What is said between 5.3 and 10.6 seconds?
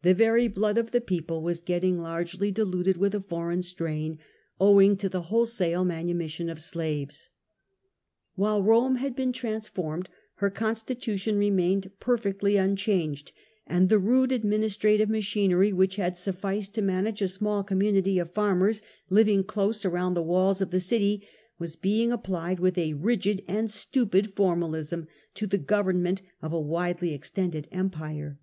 sale manumission of slaves. While Rome had been transfoimcd, her